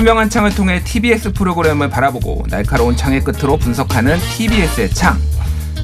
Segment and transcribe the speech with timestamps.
[0.00, 5.18] 투명한 창을 통해 TBS 프로그램을 바라보고 날카로운 창의 끝으로 분석하는 TBS의 창.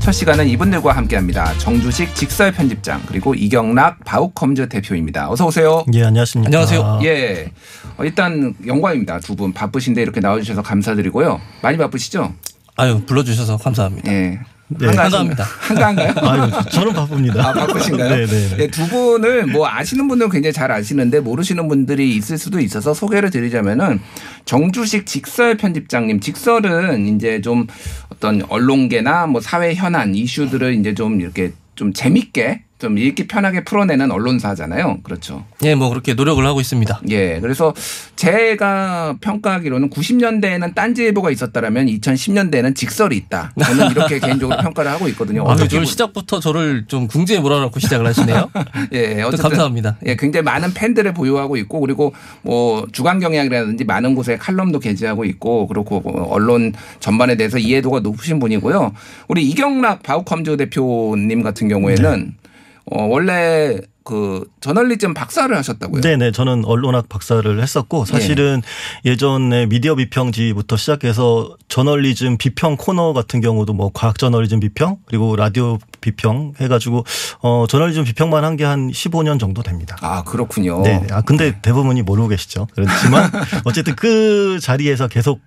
[0.01, 1.53] 첫 시간은 이분들과 함께합니다.
[1.59, 5.29] 정주식 직설 편집장 그리고 이경락 바우컴즈 대표입니다.
[5.31, 5.85] 어서 오세요.
[5.93, 6.49] 예, 안녕하십니까.
[6.49, 7.01] 안녕하세요.
[7.05, 7.51] 예,
[7.99, 9.21] 어, 일단 영광입니다.
[9.21, 11.39] 두 분 바쁘신데 이렇게 나와주셔서 감사드리고요.
[11.61, 12.33] 많이 바쁘시죠?
[12.77, 14.11] 아유 불러주셔서 감사합니다.
[14.11, 14.39] 예.
[14.69, 14.87] 네.
[14.89, 15.45] 한가합니다.
[15.45, 16.13] 한가한가요?
[16.29, 17.49] 아유, 저는 바쁩니다.
[17.49, 18.09] 아, 바쁘신가요?
[18.09, 18.57] 네, 네.
[18.57, 23.31] 네, 두 분을 뭐 아시는 분들은 굉장히 잘 아시는데 모르시는 분들이 있을 수도 있어서 소개를
[23.31, 24.01] 드리자면은
[24.45, 26.21] 정주식 직설 편집장님.
[26.21, 27.67] 직설은 이제 좀
[28.09, 34.11] 어떤 언론계나 뭐 사회 현안 이슈들을 이제 좀 이렇게 좀 재밌게 좀 읽기 편하게 풀어내는
[34.11, 34.99] 언론사잖아요.
[35.03, 35.45] 그렇죠.
[35.65, 37.01] 예, 뭐 그렇게 노력을 하고 있습니다.
[37.09, 37.41] 예.
[37.41, 37.73] 그래서
[38.17, 43.53] 제가 평가하기로는 90년대에는 딴지일보가 있었다라면 2010년대에는 직설이 있다.
[43.63, 45.49] 저는 이렇게 개인적으로 평가를 하고 있거든요.
[45.49, 48.51] 아, 보- 시작부터 저를 좀 궁지에 몰아넣고 시작을 하시네요.
[48.93, 49.97] 예, 또 어쨌든 감사합니다.
[50.05, 55.67] 예, 굉장히 많은 팬들을 보유하고 있고 그리고 뭐 주간 경향이라든지 많은 곳에 칼럼도 게재하고 있고
[55.67, 58.93] 그렇고 뭐 언론 전반에 대해서 이해도가 높으신 분이고요.
[59.29, 62.35] 우리 이경락 바우컴즈 대표님 같은 경우에는
[62.91, 66.01] 어 원래 그 저널리즘 박사를 하셨다고요.
[66.01, 66.31] 네네.
[66.31, 68.63] 저는 언론학 박사를 했었고 사실은
[69.05, 75.35] 예 전에 미디어 비평지부터 시작해서 저널리즘 비평 코너 같은 경우도 뭐 과학 저널리즘 비평 그리고
[75.35, 77.05] 라디오 비평 해가지고
[77.43, 79.97] 어 저널리즘 비평만 한 게 한 15년 정도 됩니다.
[80.01, 80.83] 아 그렇군요.
[80.83, 81.05] 네.
[81.11, 82.69] 아 근데 대부분이 모르고 계시죠.
[82.75, 83.31] 그렇지만
[83.65, 85.41] 어쨌든 그 자리에서 계속 계속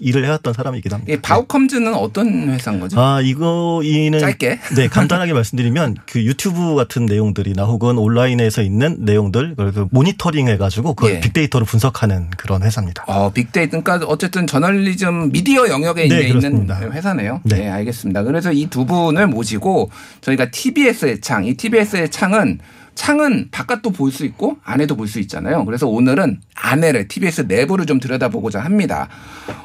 [0.00, 1.12] 일을 해왔던 사람이기도 합니다.
[1.12, 3.00] 이 바우컴즈는 어떤 회사인 거죠?
[3.00, 4.18] 아, 이거, 이는.
[4.18, 4.58] 짧게?
[4.76, 10.94] 네, 간단하게 말씀드리면 그 유튜브 같은 내용들이나 혹은 온라인에서 있는 내용들, 그걸 그 모니터링 해가지고
[10.94, 11.20] 그걸 예.
[11.20, 13.04] 빅데이터로 분석하는 그런 회사입니다.
[13.06, 16.68] 어, 빅데이터, 그러니까 어쨌든 저널리즘 미디어 영역에 네, 있는.
[16.70, 17.40] 회사네요.
[17.44, 17.56] 네.
[17.56, 17.68] 네.
[17.68, 18.22] 알겠습니다.
[18.24, 19.90] 그래서 이 두 분을 모시고
[20.22, 22.58] 저희가 TBS의 창, 이 TBS의 창은
[22.94, 25.64] 창은 바깥도 볼 수 있고 안에도 볼 수 있잖아요.
[25.64, 29.08] 그래서 오늘은 안에를 TBS 내부를 좀 들여다보고자 합니다.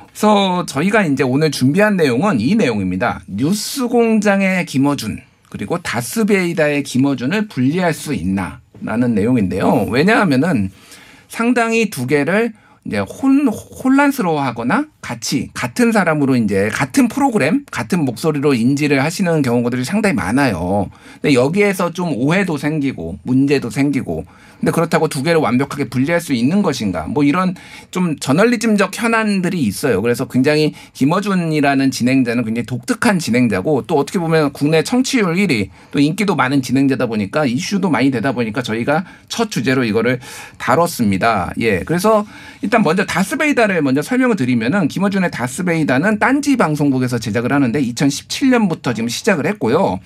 [0.07, 3.21] 그래서 저희가 이제 오늘 준비한 내용은 이 내용입니다.
[3.27, 9.87] 뉴스 공장의 김어준 그리고 다스베이다의 김어준을 분리할 수 있나라는 내용인데요.
[9.89, 10.71] 왜냐하면은
[11.29, 12.53] 상당히 두 개를
[12.85, 20.13] 이제 혼, 혼란스러워하거나 같이 같은 사람으로 이제 같은 프로그램, 같은 목소리로 인지를 하시는 경우들이 상당히
[20.13, 20.89] 많아요.
[21.21, 24.25] 근데 여기에서 좀 오해도 생기고 문제도 생기고
[24.59, 27.03] 근데 그렇다고 두 개를 완벽하게 분리할 수 있는 것인가?
[27.07, 27.55] 뭐 이런
[27.91, 30.01] 좀 저널리즘적 현안들이 있어요.
[30.01, 36.35] 그래서 굉장히 김어준이라는 진행자는 굉장히 독특한 진행자고 또 어떻게 보면 국내 청취율 1위 또 인기도
[36.35, 40.19] 많은 진행자다 보니까 이슈도 많이 되다 보니까 저희가 첫 주제로 이거를
[40.57, 41.53] 다뤘습니다.
[41.59, 41.79] 예.
[41.79, 42.25] 그래서
[42.61, 49.45] 일단 먼저 다스베이다를 먼저 설명을 드리면은 김어준의 다스베이다는 딴지 방송국에서 제작을 하는데 2017년부터 지금 시작을
[49.45, 49.99] 했고요.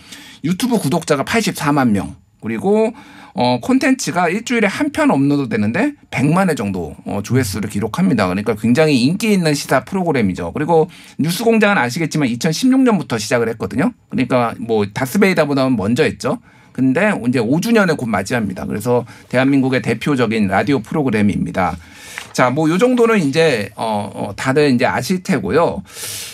[0.44, 2.16] 유튜브 구독자가 84만 명.
[2.42, 2.92] 그리고
[3.34, 8.28] 어 콘텐츠가 일주일에 한 편 업로드 되는데 100만 회 정도 어 조회수를 기록합니다.
[8.28, 10.52] 그러니까 굉장히 인기 있는 시사 프로그램이죠.
[10.52, 13.94] 그리고 뉴스 공장은 아시겠지만 2016년부터 시작을 했거든요.
[14.10, 16.40] 그러니까 뭐 다스뵈이다보다는 먼저 했죠.
[16.74, 18.66] 근데 이제 5주년을 곧 맞이합니다.
[18.66, 21.78] 그래서 대한민국의 대표적인 라디오 프로그램입니다.
[22.34, 25.84] 자, 뭐 요 정도는 이제 어, 어 다들 이제 아실 테고요.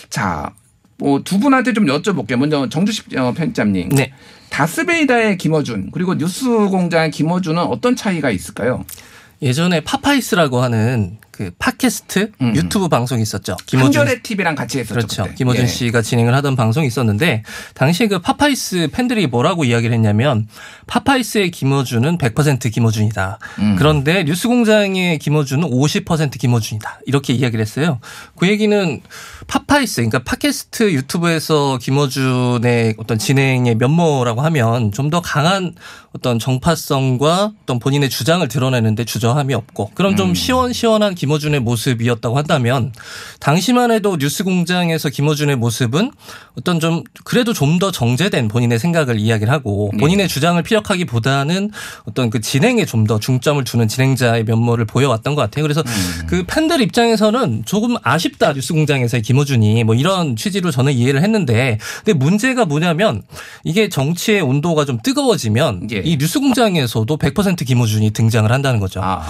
[0.09, 0.51] 자,
[0.97, 2.37] 뭐 두 분한테 좀 여쭤볼게요.
[2.37, 3.89] 먼저 정주식 어, 편집장님.
[3.89, 4.13] 네.
[4.49, 8.85] 다스뵈이다의 김어준 그리고 뉴스공장의 김어준은 어떤 차이가 있을까요?
[9.41, 12.55] 예전에 파파이스라고 하는 그 팟캐스트 음.
[12.55, 13.55] 유튜브 방송이 있었죠.
[13.65, 14.93] 김어준 한겨레 TV랑 같이 했었죠.
[14.95, 15.23] 그렇죠.
[15.23, 15.35] 그때.
[15.35, 15.67] 김어준 예.
[15.67, 17.43] 씨가 진행을 하던 방송이 있었는데
[17.73, 20.47] 당시에 그 파파이스 팬들이 뭐라고 이야기를 했냐면
[20.87, 23.39] 파파이스의 김어준은 100% 김어준이다.
[23.59, 23.75] 음.
[23.77, 26.99] 그런데 뉴스공장의 김어준은 50% 김어준이다.
[27.05, 27.99] 이렇게 이야기를 했어요.
[28.37, 29.01] 그 얘기는
[29.47, 35.73] 파파이스 그러니까 팟캐스트 유튜브에서 김어준의 어떤 진행의 면모라고 하면 좀 더 강한
[36.13, 40.15] 어떤 정파성과 어떤 본인의 주장을 드러내는데 주저함이 없고 음.
[40.15, 42.91] 좀 시원시원한 김어준의 모습이었다고 한다면
[43.39, 46.11] 당시만 해도 뉴스공장에서 김어준의 모습은
[46.57, 49.99] 어떤 좀 그래도 좀 더 정제된 본인의 생각을 이야기를 하고 네.
[49.99, 51.69] 본인의 주장을 피력하기보다는
[52.05, 55.61] 어떤 그 진행에 좀 더 중점을 두는 진행자의 면모를 보여왔던 것 같아요.
[55.63, 56.25] 그래서 음.
[56.27, 62.65] 그 팬들 입장에서는 조금 아쉽다 뉴스공장에서의 김어준이 뭐 이런 취지로 저는 이해를 했는데 근데 문제가
[62.65, 63.21] 뭐냐면
[63.63, 66.01] 이게 정치의 온도가 좀 뜨거워지면 예.
[66.03, 69.01] 이 뉴스공장에서도 100% 김어준이 등장을 한다는 거죠.
[69.03, 69.21] 아,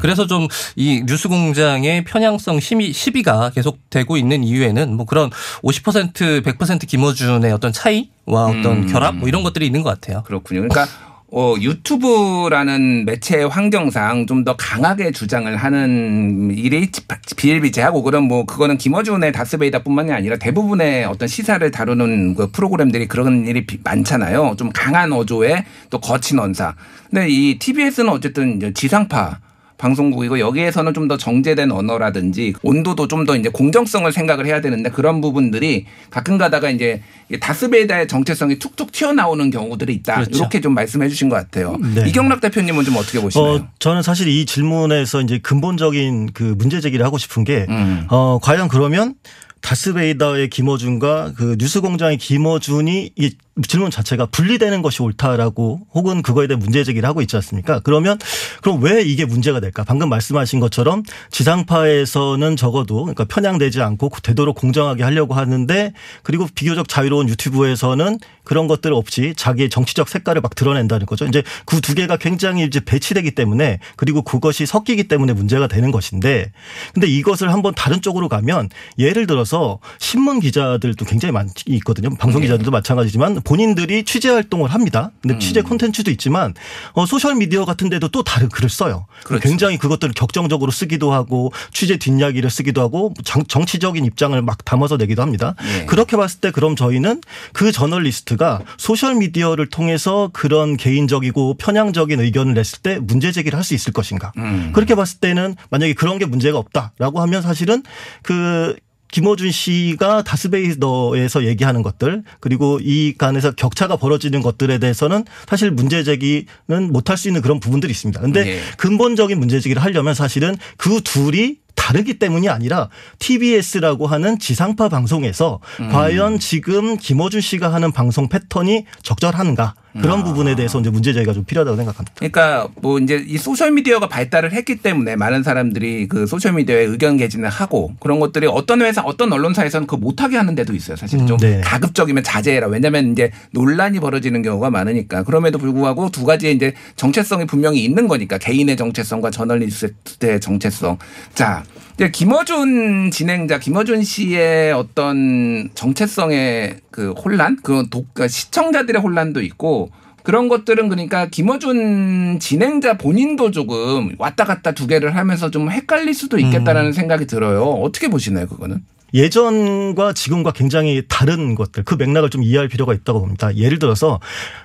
[0.00, 5.30] 그래서 좀 이 뉴스공 장의 편향성 시비, 시비가 계속되고 있는 이유에는 뭐 그런
[5.62, 8.86] 50% 100% 김어준의 어떤 차이와 어떤 음.
[8.86, 10.22] 결합 뭐 이런 것들이 있는 것 같아요.
[10.26, 10.66] 그렇군요.
[10.68, 10.86] 그러니까
[11.28, 16.88] 어, 유튜브라는 매체 환경상 좀 더 강하게 주장을 하는 일이
[17.36, 23.66] 비일비재하고 그런 뭐 그거는 김어준의 다스베이다뿐만이 아니라 대부분의 어떤 시사를 다루는 그 프로그램들이 그런 일이
[23.66, 24.54] 비- 많잖아요.
[24.56, 26.74] 좀 강한 어조에 또 거친 언사.
[27.10, 29.38] 근데 이 TBS는 어쨌든 지상파
[29.78, 35.20] 방송국이고 여기에서는 좀 더 정제된 언어라든지 온도도 좀 더 이제 공정성을 생각을 해야 되는데 그런
[35.20, 37.02] 부분들이 가끔 가다가 이제
[37.40, 40.16] 다스베이다의 정체성이 툭툭 튀어나오는 경우들이 있다.
[40.16, 40.38] 그렇죠.
[40.38, 41.76] 이렇게 좀 말씀해 주신 것 같아요.
[41.94, 42.08] 네.
[42.08, 43.52] 이경락 대표님은 좀 어떻게 보시나요?
[43.54, 48.06] 어, 저는 사실 이 질문에서 이제 근본적인 그 문제 제기를 하고 싶은 게, 음.
[48.10, 49.14] 어, 과연 그러면
[49.62, 53.30] 다스베이더의 김어준과 그 뉴스공장의 김어준이 이
[53.66, 57.80] 질문 자체가 분리되는 것이 옳다라고 혹은 그거에 대한 문제 제기를 하고 있지 않습니까?
[57.80, 58.18] 그러면
[58.60, 59.82] 그럼 왜 이게 문제가 될까?
[59.82, 65.92] 방금 말씀하신 것처럼 지상파에서는 적어도 그러니까 편향되지 않고 되도록 공정하게 하려고 하는데
[66.22, 71.24] 그리고 비교적 자유로운 유튜브에서는 그런 것들 없이 자기의 정치적 색깔을 막 드러낸다는 거죠.
[71.26, 76.50] 이제 그 두 개가 굉장히 이제 배치되기 때문에 그리고 그것이 섞이기 때문에 문제가 되는 것인데
[76.94, 82.08] 근데 이것을 한번 다른 쪽으로 가면 예를 들어서 신문 기자들도 굉장히 많이 있거든요.
[82.18, 82.48] 방송 네.
[82.48, 85.12] 기자들도 마찬가지지만 본인들이 취재 활동을 합니다.
[85.22, 86.52] 근데 취재 콘텐츠도 있지만
[86.94, 89.06] 어, 소셜 미디어 같은 데도 또 다른 글을 써요.
[89.24, 89.48] 그렇죠.
[89.48, 95.22] 굉장히 그것들을 격정적으로 쓰기도 하고 취재 뒷이야기를 쓰기도 하고 정, 정치적인 입장을 막 담아서 내기도
[95.22, 95.54] 합니다.
[95.80, 95.84] 예.
[95.86, 97.20] 그렇게 봤을 때 그럼 저희는
[97.52, 103.74] 그 저널리스트가 소셜 미디어를 통해서 그런 개인적이고 편향적인 의견을 냈을 때 문제 제기를 할 수
[103.74, 104.32] 있을 것인가?
[104.38, 104.70] 음.
[104.72, 107.82] 그렇게 봤을 때는 만약에 그런 게 문제가 없다라고 하면 사실은
[108.22, 108.76] 그
[109.12, 116.46] 김어준 씨가 다스베이더에서 얘기하는 것들 그리고 이 간에서 격차가 벌어지는 것들에 대해서는 사실 문제 제기는
[116.90, 118.20] 못할 수 있는 그런 부분들이 있습니다.
[118.20, 118.60] 근데 예.
[118.76, 122.88] 근본적인 문제 제기를 하려면 사실은 그 둘이 다르기 때문이 아니라
[123.20, 125.90] TBS라고 하는 지상파 방송에서 음.
[125.90, 130.24] 과연 지금 김어준 씨가 하는 방송 패턴이 적절한가 그런 아.
[130.24, 132.12] 부분에 대해서 이제 문제 제기가 좀 필요하다고 생각합니다.
[132.16, 137.16] 그러니까 뭐 이제 이 소셜 미디어가 발달을 했기 때문에 많은 사람들이 그 소셜 미디어에 의견
[137.16, 140.96] 개진을 하고 그런 것들이 어떤 회사 어떤 언론사에서는 그 못하게 하는 데도 있어요.
[140.96, 141.60] 사실 좀 네.
[141.62, 142.68] 가급적이면 자제해라.
[142.68, 148.38] 왜냐하면 이제 논란이 벌어지는 경우가 많으니까 그럼에도 불구하고 두 가지의 이제 정체성이 분명히 있는 거니까
[148.38, 150.98] 개인의 정체성과 저널리스트의 정체성.
[151.34, 151.64] 자.
[151.96, 159.85] 이제 김어준 진행자 김어준 씨의 어떤 정체성의 그 혼란, 그 독, 그러니까 시청자들의 혼란도 있고
[160.26, 166.36] 그런 것들은 그러니까 김어준 진행자 본인도 조금 왔다 갔다 두 개를 하면서 좀 헷갈릴 수도
[166.36, 167.62] 있겠다라는 생각이 들어요.
[167.62, 168.82] 어떻게 보시나요, 그거는?
[169.14, 173.54] 예전과 지금과 굉장히 다른 것들 그 맥락을 좀 이해할 필요가 있다고 봅니다.
[173.54, 174.18] 예를 들어서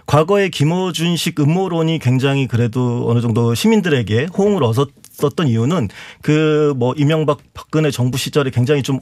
[0.08, 5.90] 과거에 김어준식 음모론이 굉장히 그래도 어느 정도 시민들에게 호응을 얻었던 이유는
[6.24, 9.00] 그 뭐 이명박 박근혜 정부 시절에 굉장히 좀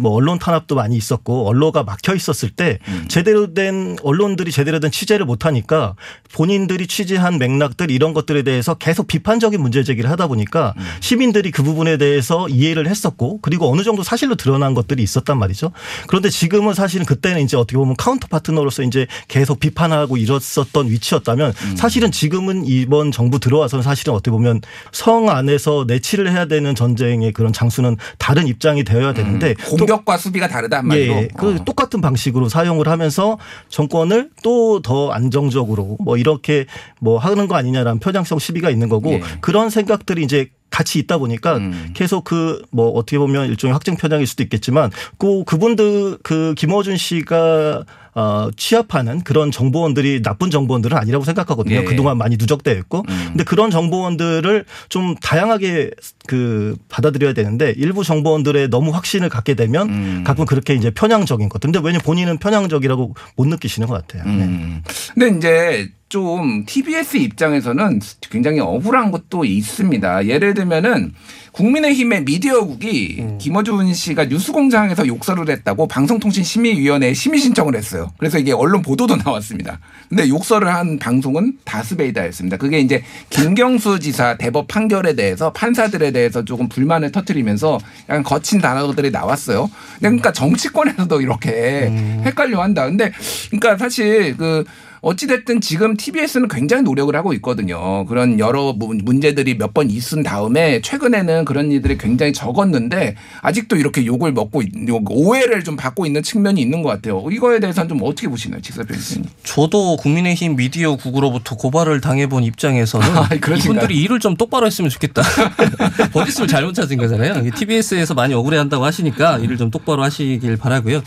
[0.00, 5.26] 뭐 언론 탄압도 많이 있었고 언로가 막혀 있었을 때 제대로 된 언론들이 제대로 된 취재를
[5.26, 5.94] 못 하니까
[6.34, 11.96] 본인들이 취재한 맥락들 이런 것들에 대해서 계속 비판적인 문제 제기를 하다 보니까 시민들이 그 부분에
[11.96, 15.72] 대해서 이해를 했었고 그리고 어느 정도 사실로 드러난 것들이 있었단 말이죠.
[16.06, 22.10] 그런데 지금은 사실은 그때는 이제 어떻게 보면 counter partner로서 이제 계속 비판하고 이랬었던 위치였다면 사실은
[22.10, 24.60] 지금은 이번 정부 들어와서는 사실은 어떻게 보면
[24.92, 30.46] 성 안에서 내치를 해야 되는 전쟁의 그런 장수는 다른 입장이 되어야 되는데 또 공격과 수비가
[30.46, 31.14] 다르다 한마디로.
[31.14, 31.64] 예, 그 어.
[31.64, 33.38] 똑같은 방식으로 사용을 하면서
[33.68, 36.64] 정권을 또 더 안정적으로 뭐 이렇게
[37.00, 39.22] 뭐 하는 거 아니냐라는 편향성 시비가 있는 거고 예.
[39.40, 41.90] 그런 생각들이 이제 같이 있다 보니까 음.
[41.94, 47.84] 계속 그 뭐 어떻게 보면 일종의 확증 편향일 수도 있겠지만 그 그분들 그 김어준 씨가
[48.12, 51.76] 어 취합하는 그런 정보원들이 나쁜 정보원들은 아니라고 생각하거든요.
[51.76, 51.84] 예.
[51.84, 53.04] 그동안 많이 누적되어 있고.
[53.08, 53.24] 음.
[53.28, 55.90] 근데 그런 정보원들을 좀 다양하게
[56.26, 60.24] 그 받아들여야 되는데 일부 정보원들의 너무 확신을 갖게 되면 음.
[60.26, 61.60] 가끔 그렇게 이제 편향적인 것.
[61.60, 64.24] 근데 왜냐 본인은 편향적이라고 못 느끼시는 것 같아요.
[64.24, 64.44] 네.
[64.44, 64.82] 음.
[65.14, 68.00] 근데 이제 좀 TBS 입장에서는
[68.30, 70.26] 굉장히 억울한 것도 있습니다.
[70.26, 71.14] 예를 들면은
[71.52, 73.38] 국민의힘의 미디어국이 음.
[73.38, 78.10] 김어준 씨가 뉴스공장에서 욕설을 했다고 방송통신심의위원회에 심의 신청을 했어요.
[78.18, 79.78] 그래서 이게 언론 보도도 나왔습니다.
[80.08, 82.56] 근데 욕설을 한 방송은 다스베이다였습니다.
[82.56, 89.12] 그게 이제 김경수 지사 대법 판결에 대해서 판사들에 대해서 조금 불만을 터뜨리면서 약간 거친 단어들이
[89.12, 89.70] 나왔어요.
[90.00, 92.22] 그러니까 정치권에서도 이렇게 음.
[92.24, 92.86] 헷갈려 한다.
[92.86, 93.12] 근데
[93.50, 94.64] 그러니까 사실 그
[95.02, 98.04] 어찌됐든 지금 TBS는 굉장히 노력을 하고 있거든요.
[98.06, 104.04] 그런 여러 문- 문제들이 몇 번 있은 다음에 최근에는 그런 일들이 굉장히 적었는데 아직도 이렇게
[104.04, 104.62] 욕을 먹고
[105.10, 107.24] 오해를 좀 받고 있는 측면이 있는 것 같아요.
[107.30, 109.24] 이거에 대해서는 좀 어떻게 보시나요, 직사 변호사님?
[109.44, 113.28] 저도 국민의힘 미디어 국으로부터 고발을 당해본 입장에서는 아?
[113.32, 115.22] 이분들이 일을 좀 똑바로 했으면 좋겠다.
[116.12, 117.48] 버짓을 잘못 찾은 거잖아요.
[117.54, 121.00] TBS에서 많이 억울해한다고 하시니까 일을 좀 똑바로 하시길 바라고요.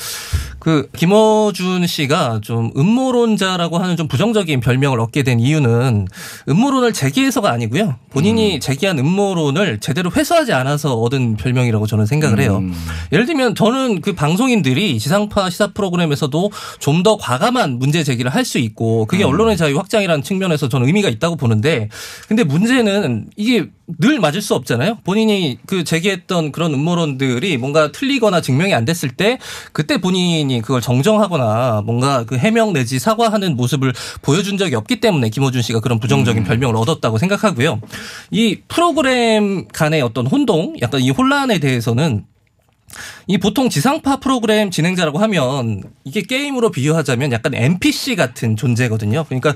[0.64, 6.08] 그 김어준 씨가 좀 음모론자라고 하는 좀 부정적인 별명을 얻게 된 이유는
[6.48, 7.96] 음모론을 제기해서가 아니고요.
[8.12, 12.60] 본인이 제기한 음모론을 제대로 회수하지 않아서 얻은 별명이라고 저는 생각을 해요.
[12.60, 12.74] 음.
[13.12, 18.58] 예를 들면 저는 그 방송인들이 지상파 시사 프로그램에서도 좀 더 과감한 문제 제기를 할 수
[18.60, 21.90] 있고 그게 언론의 자유 확장이라는 측면에서 저는 의미가 있다고 보는데
[22.30, 23.68] 근데 문제는 이게
[24.00, 25.00] 늘 맞을 수 없잖아요.
[25.04, 29.40] 본인이 그 제기했던 그런 음모론들이 뭔가 틀리거나 증명이 안 됐을 때
[29.74, 35.62] 그때 본인이 그걸 정정하거나 뭔가 그 해명 내지 사과하는 모습을 보여준 적이 없기 때문에 김호준
[35.62, 37.82] 씨가 그런 부정적인 별명을 얻었다고 생각하고요.
[38.32, 42.26] 이 프로그램 간의 어떤 혼동, 약간 이 혼란에 대해서는
[43.28, 49.24] 이 보통 지상파 프로그램 진행자라고 하면 이게 게임으로 비유하자면 약간 NPC 같은 존재거든요.
[49.26, 49.56] 그러니까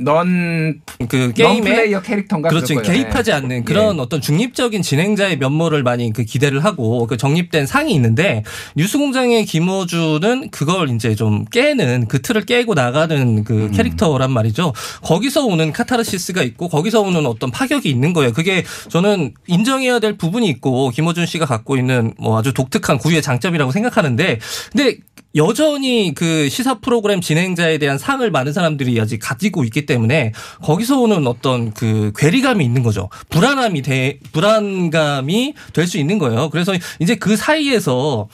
[0.00, 2.80] non 그 아, 게임에 플레이어 캐릭터인가 그렇죠.
[2.80, 3.36] 개입하지 네.
[3.36, 4.00] 않는 그런 예.
[4.00, 8.42] 어떤 중립적인 진행자의 면모를 많이 그 기대를 하고 그 정립된 상이 있는데
[8.76, 13.70] 뉴스공장의 김어준은 그걸 이제 좀 깨는 그 틀을 깨고 나가는 그 음.
[13.70, 14.72] 캐릭터란 말이죠.
[15.02, 18.32] 거기서 오는 카타르시스가 있고 거기서 오는 어떤 파격이 있는 거예요.
[18.32, 23.72] 그게 저는 인정해야 될 부분이 있고 김어준 씨가 갖고 있는 뭐 아주 독특한 고유의 장점이라고
[23.72, 24.38] 생각하는데
[24.72, 24.96] 근데
[25.34, 31.26] 여전히 그 시사 프로그램 진행자에 대한 상을 많은 사람들이 아직 가지고 있기 때문에 거기서 오는
[31.26, 33.10] 어떤 그 괴리감이 있는 거죠.
[33.28, 36.48] 불안함이 돼, 불안감이 될 수 있는 거예요.
[36.50, 38.28] 그래서 이제 그 사이에서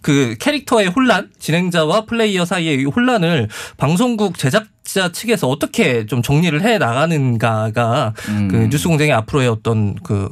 [0.00, 8.14] 그 캐릭터의 혼란, 진행자와 플레이어 사이의 혼란을 방송국 제작자 측에서 어떻게 좀 정리를 해 나가는가가
[8.28, 8.48] 음.
[8.48, 10.28] 그 뉴스 공장의 앞으로의 어떤 그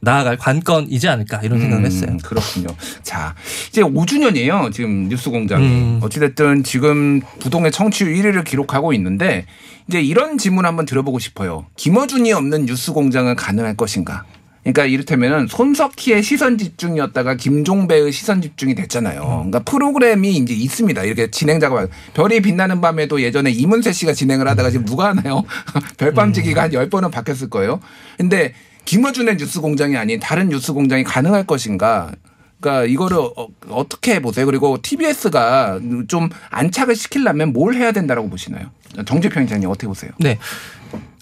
[0.00, 2.16] 나아갈 관건이지 않을까 이런 생각을 음, 했어요.
[2.22, 2.68] 그렇군요.
[3.02, 3.34] 자,
[3.68, 4.72] 이제 5주년이에요.
[4.72, 5.66] 지금 뉴스공장이.
[5.66, 6.00] 음.
[6.02, 9.46] 어찌됐든 지금 부동의 청취율 1위를 기록하고 있는데
[9.88, 11.66] 이제 이런 질문 한번 들어보고 싶어요.
[11.76, 14.24] 김어준이 없는 뉴스공장은 가능할 것인가?
[14.66, 19.22] 그러니까 이를테면은 손석희의 시선 집중이었다가 김종배의 시선 집중이 됐잖아요.
[19.22, 21.04] 그러니까 프로그램이 이제 있습니다.
[21.04, 25.44] 이렇게 진행자가 별이 빛나는 밤에도 예전에 이문세 씨가 진행을 하다가 지금 누가 하나요?
[25.98, 27.78] 별밤지기가 한 10번은 바뀌었을 거예요.
[28.18, 28.54] 근데
[28.86, 32.12] 김어준의 뉴스 공장이 아닌 다른 뉴스 공장이 가능할 것인가?
[32.60, 34.46] 그러니까 이거를 어떻게 보세요?
[34.46, 38.70] 그리고 TBS가 좀 안착을 시키려면 뭘 해야 된다라고 보시나요?
[39.04, 40.10] 정 편집장님 어떻게 보세요?
[40.18, 40.38] 네.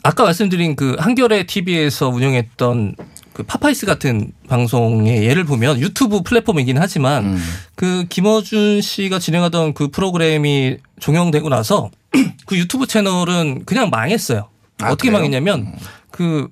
[0.05, 2.95] 아까 말씀드린 그 한겨레 TV에서 운영했던
[3.33, 7.43] 그 파파이스 같은 방송의 예를 보면 유튜브 플랫폼이긴 하지만 음.
[7.75, 11.91] 그 김어준 씨가 진행하던 그 프로그램이 종영되고 나서
[12.47, 14.49] 그 유튜브 채널은 그냥 망했어요.
[14.81, 15.19] 아, 어떻게 그래요?
[15.19, 15.73] 망했냐면 음.
[16.11, 16.49] 그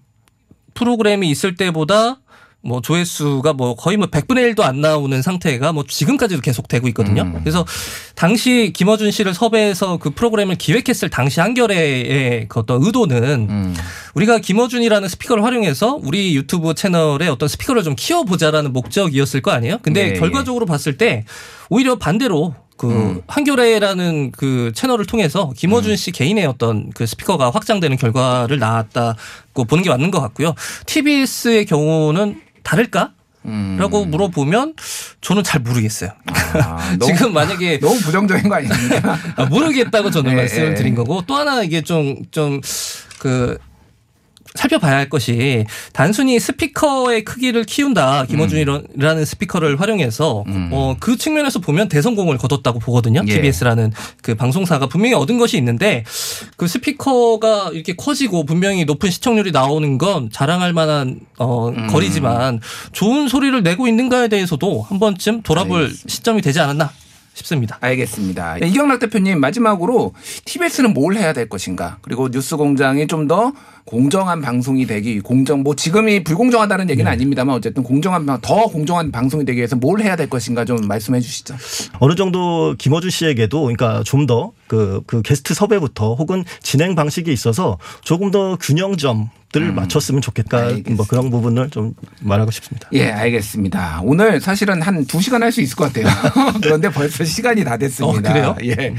[0.74, 2.18] 프로그램이 있을 때보다
[2.64, 7.22] 뭐 조회수가 뭐 거의 뭐 100분의 1도 안 나오는 상태가 뭐 지금까지도 계속 되고 있거든요.
[7.22, 7.40] 음.
[7.40, 7.66] 그래서
[8.14, 13.74] 당시 김어준 씨를 섭외해서 그 프로그램을 기획했을 당시 한겨레의 그 어떤 의도는 음.
[14.14, 19.78] 우리가 김어준이라는 스피커를 활용해서 우리 유튜브 채널에 어떤 스피커를 좀 키워보자라는 목적이었을 거 아니에요?
[19.82, 20.18] 근데 네.
[20.18, 21.24] 결과적으로 봤을 때
[21.68, 23.22] 오히려 반대로 그 음.
[23.28, 25.96] 한겨레라는 그 채널을 통해서 김어준 음.
[25.96, 30.54] 씨 개인의 어떤 그 스피커가 확장되는 결과를 나왔다고 보는 게 맞는 것 같고요.
[30.86, 33.12] TBS의 경우는 다를까?
[33.44, 33.76] 음.
[33.78, 34.74] 라고 물어보면
[35.20, 36.10] 저는 잘 모르겠어요.
[36.26, 39.16] 아, 지금 만약에 너무 부정적인 거 아닙니까?
[39.36, 40.74] 아, 모르겠다고 저는 네, 말씀을 네.
[40.74, 42.60] 드린 거고 또 하나 이게 좀 좀
[43.22, 43.56] 그
[44.54, 49.24] 살펴봐야 할 것이 단순히 스피커의 크기를 키운다 김어준이라는 음.
[49.24, 50.68] 스피커를 활용해서 음.
[50.72, 53.22] 어, 그 측면에서 보면 대성공을 거뒀다고 보거든요.
[53.26, 53.34] 예.
[53.34, 53.92] TBS라는
[54.22, 56.04] 그 방송사가 분명히 얻은 것이 있는데
[56.56, 61.86] 그 스피커가 이렇게 커지고 분명히 높은 시청률이 나오는 건 자랑할 만한 어, 음.
[61.86, 62.60] 거리지만
[62.92, 66.08] 좋은 소리를 내고 있는가에 대해서도 한 번쯤 돌아볼 알겠습니다.
[66.08, 66.90] 시점이 되지 않았나
[67.34, 67.78] 싶습니다.
[67.80, 68.58] 알겠습니다.
[68.58, 70.12] 이경락 대표님 마지막으로
[70.44, 71.98] TBS는 뭘 해야 될 것인가?
[72.02, 73.52] 그리고 뉴스공장이 좀 더
[73.84, 77.10] 공정한 방송이 되기 공정 뭐 지금이 불공정하다는 얘기는 네.
[77.10, 81.56] 아닙니다만 어쨌든 공정한 더 공정한 방송이 되기 위해서 뭘 해야 될 것인가 좀 말씀해 주시죠.
[81.98, 88.56] 어느 정도 김어준 씨에게도 그러니까 좀더그 그 게스트 섭외부터 혹은 진행 방식에 있어서 조금 더
[88.56, 89.74] 균형점 들 음.
[89.74, 90.56] 맞췄으면 좋겠다.
[90.58, 90.94] 알겠습니다.
[90.94, 92.88] 뭐 그런 부분을 좀 말하고 싶습니다.
[92.94, 94.00] 예, 알겠습니다.
[94.02, 96.06] 오늘 사실은 한 두 시간 할 수 있을 것 같아요.
[96.62, 98.30] 그런데 벌써 시간이 다 됐습니다.
[98.30, 98.56] 어, 그래요?
[98.64, 98.94] 예.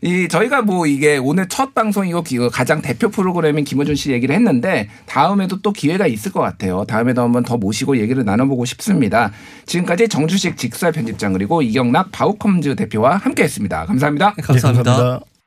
[0.00, 5.60] 이 저희가 뭐 이게 오늘 첫 방송이고 가장 대표 프로그램인 김호준 씨 얘기를 했는데 다음에도
[5.60, 6.84] 또 기회가 있을 것 같아요.
[6.88, 9.30] 다음에도 한번 더 모시고 얘기를 나눠보고 싶습니다.
[9.66, 14.34] 지금까지 정주식 직설 편집장 그리고 이경락 바우컴즈 대표와 함께했습니다 감사합니다.
[14.36, 14.82] 네, 감사합니다.
[14.82, 15.37] 네, 감사합니다.